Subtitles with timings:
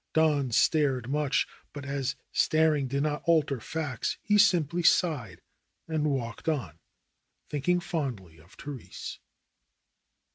[0.15, 5.43] Don stared much, but as staring did not alter facts he simply sighed
[5.87, 6.79] and walked on,
[7.49, 9.19] thinking fondly of Therese.